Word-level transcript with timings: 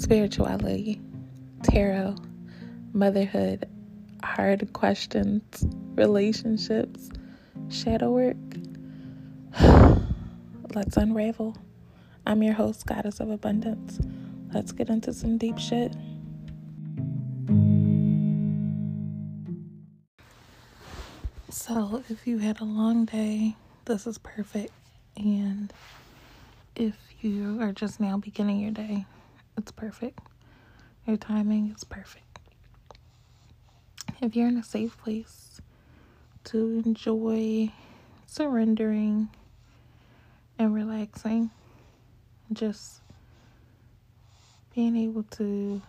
spirituality, 0.00 0.98
tarot, 1.62 2.16
motherhood, 2.94 3.68
hard 4.24 4.72
questions, 4.72 5.66
relationships, 5.94 7.10
shadow 7.68 8.10
work. 8.10 8.36
Let's 10.74 10.96
unravel. 10.96 11.54
I'm 12.26 12.42
your 12.42 12.54
host, 12.54 12.86
Goddess 12.86 13.20
of 13.20 13.30
Abundance. 13.30 14.00
Let's 14.54 14.72
get 14.72 14.88
into 14.88 15.12
some 15.12 15.36
deep 15.36 15.58
shit. 15.58 15.94
So, 21.50 22.02
if 22.08 22.26
you 22.26 22.38
had 22.38 22.60
a 22.60 22.64
long 22.64 23.04
day, 23.04 23.54
this 23.84 24.06
is 24.06 24.16
perfect. 24.16 24.72
And 25.16 25.70
if 26.74 26.96
you 27.20 27.60
are 27.60 27.72
just 27.72 28.00
now 28.00 28.16
beginning 28.16 28.60
your 28.60 28.70
day, 28.70 29.04
it's 29.60 29.72
perfect. 29.72 30.18
Your 31.06 31.18
timing 31.18 31.70
is 31.76 31.84
perfect. 31.84 32.38
If 34.22 34.34
you're 34.34 34.48
in 34.48 34.56
a 34.56 34.64
safe 34.64 34.96
place 34.96 35.60
to 36.44 36.82
enjoy 36.86 37.70
surrendering 38.26 39.28
and 40.58 40.74
relaxing, 40.74 41.50
just 42.50 43.02
being 44.74 44.96
able 44.96 45.24
to 45.24 45.82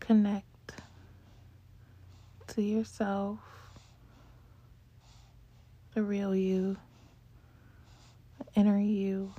connect 0.00 0.72
to 2.48 2.60
yourself, 2.60 3.38
the 5.94 6.02
real 6.02 6.34
you, 6.34 6.76
the 8.38 8.60
inner 8.60 8.80
you, 8.80 9.32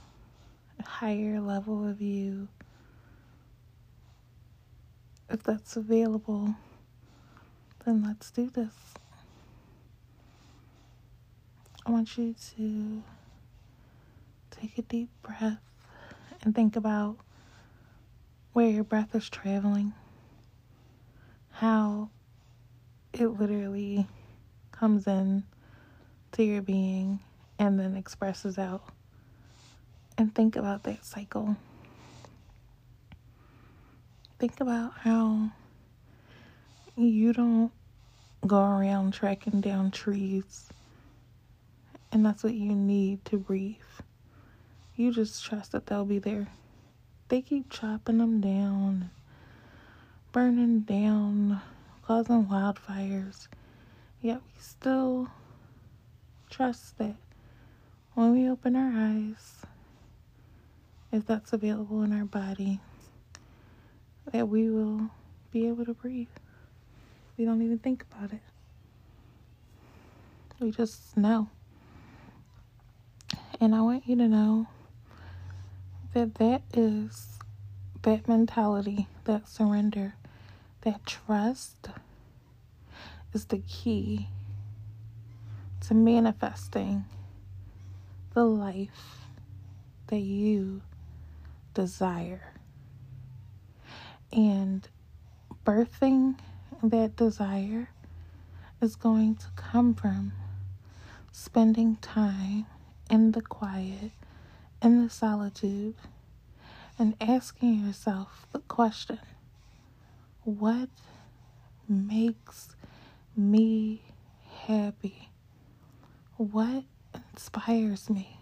higher 0.92 1.40
level 1.40 1.88
of 1.88 2.02
you. 2.02 2.50
If 5.30 5.42
that's 5.42 5.78
available, 5.78 6.56
then 7.86 8.04
let's 8.04 8.30
do 8.30 8.50
this. 8.50 8.74
I 11.86 11.92
want 11.92 12.18
you 12.18 12.36
to 12.58 13.04
take 14.52 14.78
a 14.78 14.82
deep 14.82 15.10
breath 15.24 15.62
and 16.42 16.54
think 16.54 16.76
about 16.76 17.18
where 18.52 18.70
your 18.70 18.84
breath 18.84 19.16
is 19.16 19.30
traveling, 19.30 19.94
how 21.52 22.10
it 23.14 23.28
literally 23.28 24.08
comes 24.74 25.08
in 25.08 25.44
to 26.34 26.44
your 26.44 26.62
being 26.62 27.22
and 27.58 27.80
then 27.80 27.96
expresses 27.96 28.58
out. 28.58 28.84
And 30.18 30.34
think 30.36 30.56
about 30.56 30.84
that 30.84 31.04
cycle. 31.04 31.56
Think 34.40 34.60
about 34.60 34.94
how 35.00 35.52
you 36.96 37.34
don't 37.34 37.72
go 38.46 38.62
around 38.62 39.14
tracking 39.14 39.62
down 39.62 39.92
trees, 39.92 40.70
and 42.12 42.26
that's 42.26 42.44
what 42.44 42.54
you 42.54 42.74
need 42.74 43.24
to 43.26 43.38
breathe. 43.38 43.78
You 44.96 45.14
just 45.14 45.44
trust 45.44 45.72
that 45.72 45.88
they'll 45.88 46.06
be 46.06 46.20
there. 46.20 46.48
They 47.30 47.42
keep 47.42 47.70
chopping 47.70 48.18
them 48.18 48.42
down, 48.42 49.10
burning 50.32 50.82
down, 50.82 51.62
causing 52.06 52.46
wildfires. 52.46 53.48
Yet 54.22 54.42
we 54.44 54.62
still 54.62 55.30
trust 56.50 56.98
that 56.98 57.16
when 58.14 58.34
we 58.34 58.50
open 58.50 58.76
our 58.76 58.92
eyes, 58.94 59.62
if 61.12 61.26
that's 61.26 61.54
available 61.54 62.04
in 62.04 62.18
our 62.18 62.26
body, 62.26 62.80
that 64.32 64.48
we 64.48 64.70
will 64.70 65.10
be 65.52 65.68
able 65.68 65.86
to 65.86 65.94
breathe. 65.94 66.28
We 67.38 67.46
don't 67.46 67.62
even 67.62 67.80
think 67.80 68.06
about 68.12 68.32
it. 68.32 68.42
We 70.60 70.72
just 70.72 71.18
know. 71.18 71.50
And 73.60 73.76
I 73.76 73.82
want 73.82 74.08
you 74.08 74.16
to 74.16 74.28
know 74.28 74.68
that 76.14 76.36
that 76.36 76.62
is 76.74 77.40
that 78.04 78.28
mentality, 78.28 79.08
that 79.26 79.48
surrender, 79.48 80.16
that 80.82 81.06
trust 81.06 81.90
is 83.34 83.46
the 83.46 83.60
key 83.60 84.28
to 85.88 85.94
manifesting 85.94 87.06
the 88.34 88.44
life 88.44 89.28
that 90.08 90.20
you 90.20 90.82
desire. 91.74 92.54
And 94.32 94.88
birthing 95.66 96.38
that 96.84 97.16
desire 97.16 97.90
is 98.82 98.96
going 98.96 99.36
to 99.36 99.46
come 99.56 99.94
from 99.94 100.34
spending 101.32 101.98
time 101.98 102.66
in 103.10 103.32
the 103.32 103.42
quiet, 103.42 104.12
in 104.82 105.04
the 105.04 105.10
solitude, 105.10 105.96
and 106.98 107.16
asking 107.22 107.86
yourself 107.86 108.48
the 108.52 108.60
question 108.60 109.20
what 110.44 110.90
makes 111.88 112.76
me 113.36 114.02
happy? 114.66 115.30
What 116.38 116.84
inspires 117.34 118.10
me? 118.10 118.41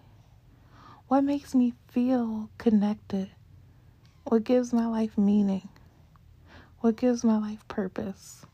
What 1.09 1.23
makes 1.23 1.55
me 1.55 1.73
feel 1.87 2.51
connected? 2.59 3.31
What 4.25 4.43
gives 4.43 4.71
my 4.71 4.85
life 4.85 5.17
meaning? 5.17 5.67
What 6.81 6.97
gives 6.97 7.23
my 7.23 7.39
life 7.39 7.67
purpose? 7.67 8.45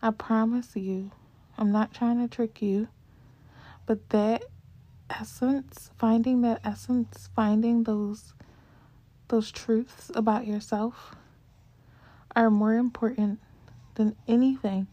I 0.00 0.12
promise 0.12 0.74
you, 0.74 1.10
I'm 1.58 1.70
not 1.70 1.92
trying 1.92 2.18
to 2.26 2.34
trick 2.34 2.62
you, 2.62 2.88
but 3.84 4.08
that 4.08 4.44
essence, 5.10 5.90
finding 5.98 6.40
that 6.40 6.62
essence, 6.64 7.28
finding 7.36 7.82
those 7.82 8.32
those 9.28 9.50
truths 9.50 10.10
about 10.14 10.46
yourself 10.46 11.14
are 12.34 12.48
more 12.48 12.72
important 12.72 13.38
than 13.96 14.16
anything 14.26 14.86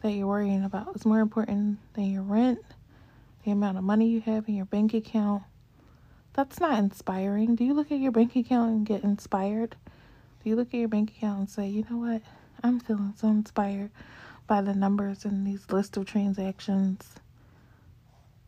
that 0.00 0.12
you're 0.12 0.26
worrying 0.26 0.64
about. 0.64 0.92
It's 0.94 1.04
more 1.04 1.20
important 1.20 1.78
than 1.92 2.10
your 2.10 2.22
rent, 2.22 2.60
the 3.44 3.50
amount 3.50 3.76
of 3.76 3.84
money 3.84 4.08
you 4.08 4.22
have 4.22 4.48
in 4.48 4.54
your 4.54 4.64
bank 4.64 4.94
account. 4.94 5.42
That's 6.36 6.60
not 6.60 6.78
inspiring. 6.78 7.54
Do 7.54 7.64
you 7.64 7.72
look 7.72 7.90
at 7.90 7.98
your 7.98 8.12
bank 8.12 8.36
account 8.36 8.70
and 8.70 8.86
get 8.86 9.02
inspired? 9.02 9.74
Do 10.44 10.50
you 10.50 10.54
look 10.54 10.68
at 10.68 10.74
your 10.74 10.86
bank 10.86 11.12
account 11.16 11.38
and 11.38 11.48
say, 11.48 11.66
you 11.66 11.86
know 11.88 11.96
what? 11.96 12.20
I'm 12.62 12.78
feeling 12.78 13.14
so 13.16 13.28
inspired 13.28 13.90
by 14.46 14.60
the 14.60 14.74
numbers 14.74 15.24
in 15.24 15.44
these 15.44 15.70
list 15.70 15.96
of 15.96 16.04
transactions? 16.04 17.14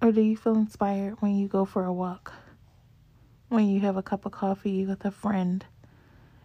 Or 0.02 0.12
do 0.12 0.20
you 0.20 0.36
feel 0.36 0.54
inspired 0.54 1.22
when 1.22 1.36
you 1.36 1.48
go 1.48 1.64
for 1.64 1.84
a 1.84 1.92
walk? 1.92 2.34
When 3.48 3.66
you 3.66 3.80
have 3.80 3.96
a 3.96 4.02
cup 4.02 4.26
of 4.26 4.32
coffee 4.32 4.84
with 4.84 5.02
a 5.06 5.10
friend 5.10 5.64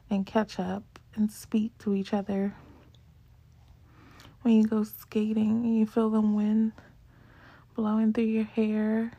and 0.09 0.25
catch 0.25 0.61
up 0.61 0.97
and 1.13 1.29
speak 1.29 1.77
to 1.79 1.93
each 1.93 2.13
other? 2.13 2.55
When 4.43 4.55
you 4.55 4.65
go 4.65 4.85
skating 4.85 5.65
and 5.65 5.77
you 5.77 5.85
feel 5.87 6.09
the 6.09 6.21
wind 6.21 6.71
blowing 7.75 8.13
through 8.13 8.23
your 8.23 8.45
hair? 8.45 9.11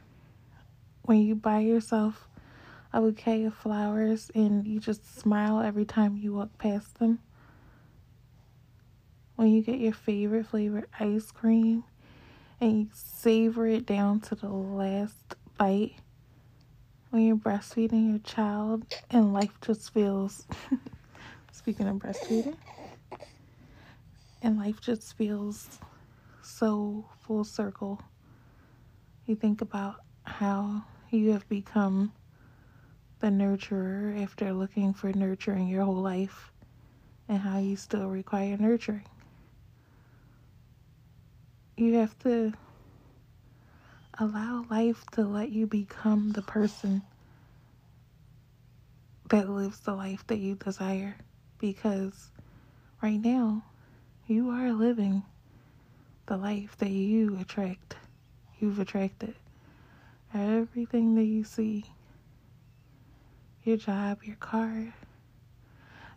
When 1.07 1.19
you 1.19 1.35
buy 1.35 1.59
yourself 1.59 2.29
a 2.91 2.99
bouquet 2.99 3.45
of 3.45 3.55
flowers 3.55 4.31
and 4.35 4.67
you 4.67 4.81
just 4.81 5.19
smile 5.19 5.61
every 5.61 5.85
time 5.85 6.17
you 6.17 6.33
walk 6.33 6.57
past 6.57 6.99
them? 6.99 7.19
When 9.37 9.51
you 9.51 9.61
get 9.61 9.81
your 9.81 9.93
favorite 9.93 10.47
flavored 10.47 10.89
ice 10.99 11.31
cream 11.31 11.85
and 12.59 12.81
you 12.81 12.89
savor 12.95 13.67
it 13.67 13.85
down 13.85 14.21
to 14.21 14.35
the 14.35 14.49
last 14.49 15.35
bite? 15.59 15.97
When 17.11 17.27
you're 17.27 17.37
breastfeeding 17.37 18.09
your 18.09 18.21
child 18.21 18.87
and 19.11 19.35
life 19.35 19.53
just 19.61 19.93
feels, 19.93 20.47
speaking 21.53 21.87
of 21.87 21.97
breastfeeding, 21.97 22.57
and 24.41 24.59
life 24.59 24.81
just 24.81 25.17
feels 25.19 25.69
so 26.41 27.05
full 27.27 27.45
circle. 27.45 28.01
You 29.27 29.37
think 29.37 29.61
about 29.61 29.97
how 30.25 30.85
you 31.15 31.33
have 31.33 31.49
become 31.49 32.13
the 33.21 33.29
nurturer 33.29 34.23
after 34.23 34.53
looking 34.53 34.95
for 34.95 35.13
nurturing 35.13 35.69
your 35.69 35.85
whole 35.85 35.95
life 35.97 36.53
and 37.29 37.39
how 37.41 37.59
you 37.59 37.77
still 37.77 38.09
require 38.09 38.57
nurturing. 38.59 39.07
You 41.77 41.95
have 41.95 42.19
to 42.21 42.53
allow 44.19 44.67
life 44.71 45.05
to 45.13 45.23
let 45.23 45.51
you 45.51 45.67
become 45.67 46.33
the 46.33 46.43
person 46.43 47.03
that 49.31 49.49
lives 49.51 49.81
the 49.81 49.95
life 49.95 50.27
that 50.29 50.39
you 50.39 50.57
desire 50.57 51.17
because 51.59 52.31
right 53.03 53.21
now 53.21 53.65
you 54.27 54.51
are 54.51 54.73
living 54.73 55.23
the 56.27 56.37
life 56.37 56.77
that 56.79 56.91
you 56.91 57.39
attract 57.41 57.97
you've 58.61 58.79
attracted 58.79 59.35
everything 60.35 61.15
that 61.15 61.25
you 61.25 61.45
see 61.45 61.85
your 63.63 63.77
job, 63.77 64.23
your 64.25 64.37
car, 64.37 64.95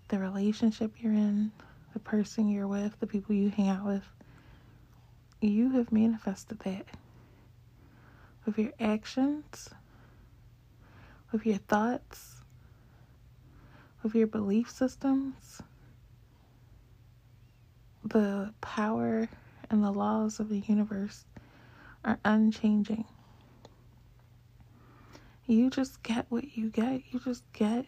the 0.09 0.19
relationship 0.19 0.91
you're 0.99 1.13
in, 1.13 1.51
the 1.93 1.99
person 1.99 2.49
you're 2.49 2.67
with, 2.67 2.99
the 2.99 3.07
people 3.07 3.35
you 3.35 3.49
hang 3.49 3.69
out 3.69 3.85
with. 3.85 4.03
You 5.41 5.71
have 5.71 5.91
manifested 5.91 6.59
that 6.59 6.85
with 8.45 8.57
your 8.57 8.73
actions, 8.79 9.69
with 11.31 11.45
your 11.45 11.57
thoughts, 11.57 12.41
with 14.03 14.15
your 14.15 14.27
belief 14.27 14.69
systems. 14.69 15.61
The 18.03 18.53
power 18.61 19.27
and 19.69 19.83
the 19.83 19.91
laws 19.91 20.39
of 20.39 20.49
the 20.49 20.59
universe 20.59 21.25
are 22.05 22.19
unchanging. 22.23 23.05
You 25.47 25.69
just 25.69 26.03
get 26.03 26.25
what 26.27 26.57
you 26.57 26.69
get. 26.69 27.03
You 27.09 27.21
just 27.21 27.43
get 27.53 27.85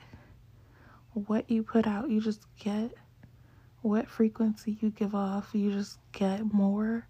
what 1.11 1.51
you 1.51 1.61
put 1.61 1.85
out. 1.85 2.09
You 2.09 2.21
just 2.21 2.45
get 2.57 2.91
what 3.81 4.07
frequency 4.07 4.77
you 4.79 4.91
give 4.91 5.13
off. 5.13 5.50
You 5.53 5.71
just 5.71 6.00
get 6.13 6.53
more 6.53 7.06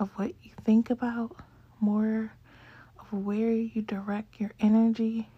of 0.00 0.10
what 0.16 0.34
you 0.42 0.50
think 0.64 0.90
about, 0.90 1.36
more 1.80 2.32
of 2.98 3.12
where 3.12 3.52
you 3.52 3.82
direct 3.82 4.40
your 4.40 4.50
energy, 4.58 5.28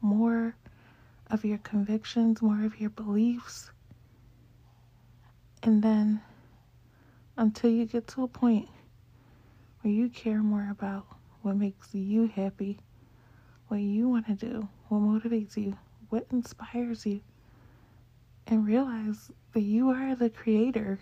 more 0.00 0.56
of 1.28 1.44
your 1.44 1.58
convictions, 1.58 2.40
more 2.40 2.64
of 2.64 2.80
your 2.80 2.90
beliefs. 2.90 3.72
And 5.64 5.82
then 5.82 6.20
until 7.36 7.70
you 7.70 7.86
get 7.86 8.06
to 8.08 8.22
a 8.22 8.28
point 8.28 8.68
where 9.80 9.92
you 9.92 10.08
care 10.08 10.42
more 10.42 10.68
about 10.70 11.06
what 11.42 11.56
makes 11.56 11.92
you 11.92 12.26
happy, 12.28 12.78
what 13.68 13.80
you 13.80 14.08
want 14.08 14.26
to 14.26 14.34
do, 14.34 14.68
what 14.88 15.00
motivates 15.00 15.56
you, 15.56 15.76
what 16.08 16.26
inspires 16.30 17.06
you, 17.06 17.20
and 18.46 18.66
realize 18.66 19.30
that 19.52 19.62
you 19.62 19.90
are 19.90 20.14
the 20.14 20.30
creator. 20.30 20.98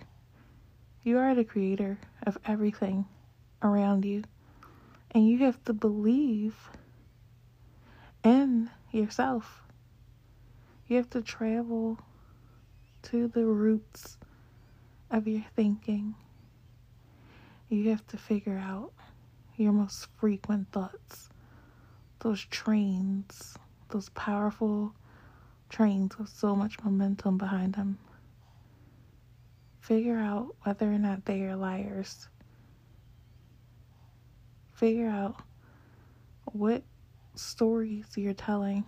You 1.02 1.18
are 1.18 1.34
the 1.34 1.44
creator 1.44 1.98
of 2.24 2.38
everything 2.46 3.06
around 3.62 4.04
you. 4.04 4.22
And 5.10 5.28
you 5.28 5.38
have 5.38 5.62
to 5.64 5.72
believe 5.72 6.56
in 8.24 8.70
yourself. 8.92 9.62
You 10.86 10.96
have 10.98 11.10
to 11.10 11.22
travel 11.22 11.98
to 13.02 13.28
the 13.28 13.44
roots 13.44 14.16
of 15.10 15.26
your 15.26 15.44
thinking. 15.56 16.14
You 17.68 17.90
have 17.90 18.06
to 18.08 18.16
figure 18.16 18.58
out 18.58 18.92
your 19.56 19.72
most 19.72 20.06
frequent 20.18 20.70
thoughts, 20.72 21.30
those 22.22 22.44
trains, 22.44 23.58
those 23.90 24.08
powerful 24.10 24.94
trains 25.68 26.16
with 26.18 26.28
so 26.28 26.54
much 26.54 26.82
momentum 26.84 27.36
behind 27.36 27.74
them. 27.74 27.98
Figure 29.80 30.18
out 30.18 30.54
whether 30.62 30.86
or 30.86 30.98
not 30.98 31.24
they 31.24 31.42
are 31.42 31.56
liars. 31.56 32.28
Figure 34.72 35.08
out 35.08 35.34
what 36.44 36.84
stories 37.34 38.06
you're 38.14 38.34
telling 38.34 38.84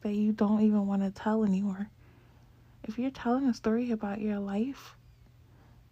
that 0.00 0.14
you 0.14 0.32
don't 0.32 0.62
even 0.62 0.86
want 0.88 1.02
to 1.02 1.10
tell 1.12 1.44
anymore. 1.44 1.88
If 2.82 2.98
you're 2.98 3.10
telling 3.10 3.46
a 3.46 3.54
story 3.54 3.92
about 3.92 4.20
your 4.20 4.40
life 4.40 4.96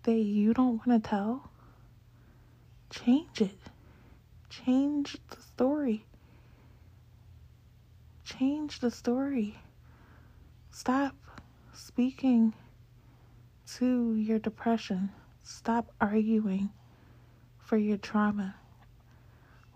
that 0.02 0.18
you 0.18 0.52
don't 0.52 0.84
want 0.84 1.04
to 1.04 1.08
tell, 1.08 1.48
change 2.90 3.40
it. 3.40 3.58
Change 4.48 5.16
the 5.30 5.40
story. 5.42 6.04
Change 8.26 8.80
the 8.80 8.90
story. 8.90 9.54
Stop 10.72 11.14
speaking 11.72 12.54
to 13.74 14.16
your 14.16 14.40
depression. 14.40 15.10
Stop 15.44 15.92
arguing 16.00 16.70
for 17.56 17.76
your 17.76 17.98
trauma. 17.98 18.56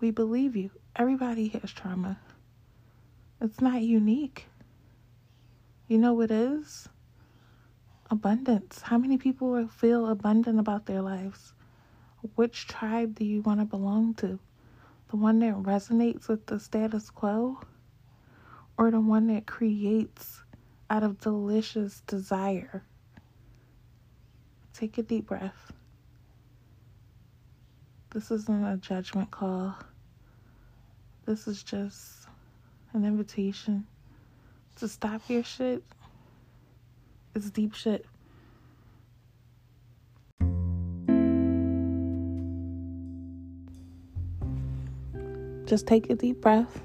We 0.00 0.10
believe 0.10 0.56
you. 0.56 0.72
Everybody 0.96 1.46
has 1.62 1.70
trauma. 1.70 2.18
It's 3.40 3.60
not 3.60 3.82
unique. 3.82 4.46
You 5.86 5.98
know 5.98 6.14
what 6.14 6.32
is? 6.32 6.88
Abundance. 8.10 8.82
How 8.82 8.98
many 8.98 9.16
people 9.16 9.68
feel 9.68 10.08
abundant 10.08 10.58
about 10.58 10.86
their 10.86 11.02
lives? 11.02 11.54
Which 12.34 12.66
tribe 12.66 13.14
do 13.14 13.24
you 13.24 13.42
want 13.42 13.60
to 13.60 13.64
belong 13.64 14.14
to? 14.14 14.40
The 15.10 15.16
one 15.16 15.38
that 15.38 15.54
resonates 15.54 16.26
with 16.26 16.46
the 16.46 16.58
status 16.58 17.10
quo? 17.10 17.60
Or 18.80 18.90
the 18.90 18.98
one 18.98 19.26
that 19.26 19.46
creates 19.46 20.42
out 20.88 21.02
of 21.02 21.20
delicious 21.20 22.00
desire? 22.06 22.82
Take 24.72 24.96
a 24.96 25.02
deep 25.02 25.26
breath. 25.26 25.70
This 28.14 28.30
isn't 28.30 28.64
a 28.64 28.78
judgment 28.78 29.30
call. 29.30 29.76
This 31.26 31.46
is 31.46 31.62
just 31.62 32.26
an 32.94 33.04
invitation 33.04 33.86
to 34.76 34.88
stop 34.88 35.20
your 35.28 35.44
shit. 35.44 35.84
It's 37.34 37.50
deep 37.50 37.74
shit. 37.74 38.06
Just 45.66 45.86
take 45.86 46.08
a 46.08 46.14
deep 46.14 46.40
breath. 46.40 46.80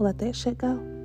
Let 0.00 0.16
that 0.20 0.34
shit 0.34 0.56
go. 0.56 0.99